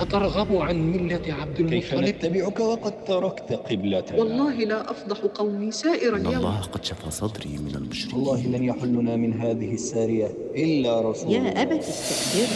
[0.00, 6.16] أترغب عن ملة عبد كيف المطلب؟ نتبعك وقد تركت قبلتنا؟ والله لا أفضح قومي سائر
[6.16, 6.36] إن اليوم.
[6.36, 8.18] الله قد شفى صدري من المشركين.
[8.18, 11.84] والله لن يحلنا من هذه السارية إلا رسول يا أبت.
[11.84, 12.48] استأجره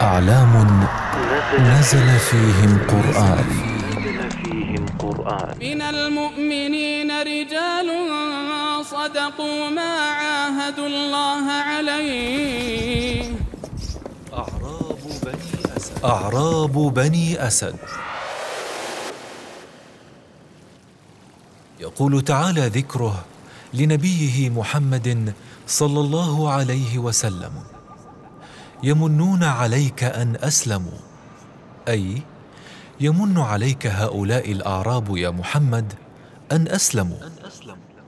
[0.00, 0.52] أعلام
[1.60, 3.44] نزل فيهم قرآن.
[5.60, 7.88] من المؤمنين رجال
[8.84, 13.24] صدقوا ما عاهدوا الله عليه.
[16.04, 17.76] أعراب بني أسد.
[21.80, 23.24] يقول تعالى ذكره
[23.74, 25.32] لنبيه محمد
[25.66, 27.52] صلى الله عليه وسلم.
[28.82, 30.98] يمنون عليك أن أسلموا.
[31.88, 32.22] أي
[33.00, 35.92] يمن عليك هؤلاء الأعراب يا محمد
[36.52, 37.18] أن أسلموا.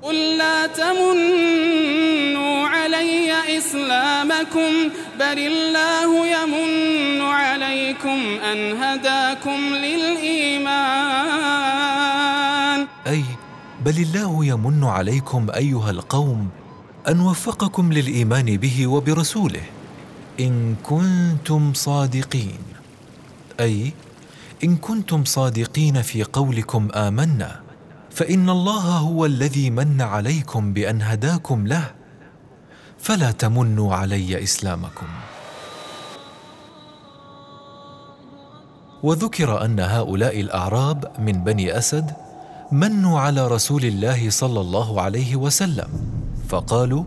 [0.02, 4.72] قل لا تمنوا علي إسلامكم
[5.18, 8.18] بل الله يمن عليكم
[8.52, 10.76] أن هداكم للإيمان.
[13.06, 13.24] أي
[13.84, 16.48] بل الله يمن عليكم أيها القوم
[17.08, 19.62] أن وفقكم للإيمان به وبرسوله
[20.40, 22.58] إن كنتم صادقين.
[23.60, 23.92] أي
[24.64, 27.60] إن كنتم صادقين في قولكم آمنا
[28.10, 31.90] فإن الله هو الذي من عليكم بأن هداكم له
[32.98, 35.06] فلا تمنوا علي إسلامكم.
[39.02, 42.10] وذكر أن هؤلاء الأعراب من بني أسد
[42.72, 45.88] منوا على رسول الله صلى الله عليه وسلم
[46.48, 47.04] فقالوا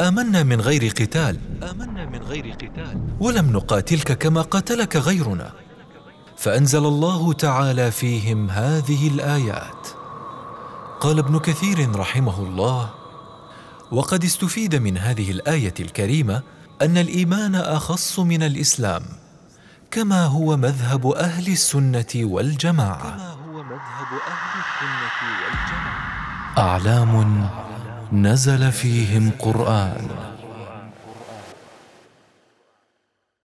[0.00, 1.38] آمنا من غير قتال.
[1.70, 3.00] آمنا من غير قتال.
[3.20, 5.50] ولم نقاتلك كما قاتلك غيرنا.
[6.36, 9.88] فأنزل الله تعالى فيهم هذه الآيات.
[11.00, 12.99] قال ابن كثير رحمه الله
[13.92, 16.42] وقد استفيد من هذه الآية الكريمة
[16.82, 19.02] أن الإيمان أخص من الإسلام
[19.90, 23.10] كما هو مذهب أهل السنة والجماعة.
[23.10, 26.58] كما هو مذهب أهل السنة والجماعة.
[26.58, 27.48] أعلام
[28.12, 30.08] نزل فيهم قرآن.